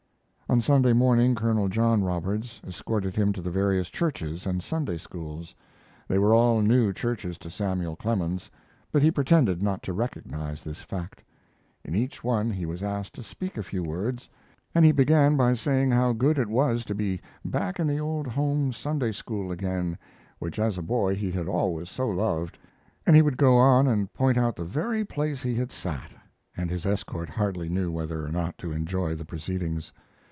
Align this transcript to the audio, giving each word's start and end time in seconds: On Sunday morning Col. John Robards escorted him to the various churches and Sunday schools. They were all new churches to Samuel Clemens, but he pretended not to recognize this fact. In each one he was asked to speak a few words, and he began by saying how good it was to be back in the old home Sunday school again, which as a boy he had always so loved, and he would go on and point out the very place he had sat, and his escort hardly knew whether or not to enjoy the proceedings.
On 0.49 0.59
Sunday 0.59 0.91
morning 0.91 1.33
Col. 1.33 1.69
John 1.69 2.03
Robards 2.03 2.59
escorted 2.67 3.15
him 3.15 3.31
to 3.31 3.41
the 3.41 3.49
various 3.49 3.87
churches 3.89 4.45
and 4.45 4.61
Sunday 4.61 4.97
schools. 4.97 5.55
They 6.09 6.19
were 6.19 6.33
all 6.33 6.61
new 6.61 6.91
churches 6.91 7.37
to 7.37 7.49
Samuel 7.49 7.95
Clemens, 7.95 8.51
but 8.91 9.01
he 9.01 9.11
pretended 9.11 9.63
not 9.63 9.81
to 9.83 9.93
recognize 9.93 10.61
this 10.61 10.81
fact. 10.81 11.23
In 11.85 11.95
each 11.95 12.21
one 12.21 12.51
he 12.51 12.65
was 12.65 12.83
asked 12.83 13.15
to 13.15 13.23
speak 13.23 13.57
a 13.57 13.63
few 13.63 13.81
words, 13.81 14.29
and 14.75 14.83
he 14.83 14.91
began 14.91 15.37
by 15.37 15.53
saying 15.53 15.91
how 15.91 16.11
good 16.11 16.37
it 16.37 16.49
was 16.49 16.83
to 16.83 16.93
be 16.93 17.21
back 17.45 17.79
in 17.79 17.87
the 17.87 17.99
old 17.99 18.27
home 18.27 18.73
Sunday 18.73 19.13
school 19.13 19.53
again, 19.53 19.97
which 20.39 20.59
as 20.59 20.77
a 20.77 20.81
boy 20.81 21.15
he 21.15 21.31
had 21.31 21.47
always 21.47 21.89
so 21.89 22.09
loved, 22.09 22.57
and 23.07 23.15
he 23.15 23.21
would 23.21 23.37
go 23.37 23.55
on 23.55 23.87
and 23.87 24.11
point 24.11 24.37
out 24.37 24.57
the 24.57 24.65
very 24.65 25.05
place 25.05 25.41
he 25.43 25.55
had 25.55 25.71
sat, 25.71 26.11
and 26.57 26.69
his 26.69 26.85
escort 26.85 27.29
hardly 27.29 27.69
knew 27.69 27.89
whether 27.89 28.25
or 28.25 28.31
not 28.33 28.57
to 28.57 28.73
enjoy 28.73 29.15
the 29.15 29.23
proceedings. 29.23 29.93